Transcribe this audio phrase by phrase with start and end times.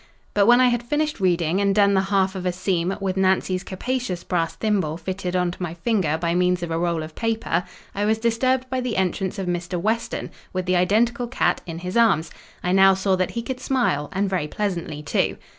[0.33, 3.63] But when I had finished reading, and done the half of a seam, with Nancy's
[3.63, 7.63] capacious brass thimble fitted on to my finger by means of a roll of paper,
[7.93, 9.79] I was disturbed by the entrance of Mr.
[9.79, 12.31] Weston, with the identical cat in his arms.
[12.63, 15.37] I now saw that he could smile, and very pleasantly too.